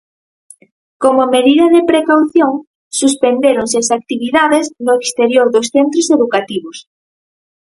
[1.03, 2.53] Como medida de precaución,
[2.99, 6.77] suspendéronse as actividades no exterior dos centros educativos.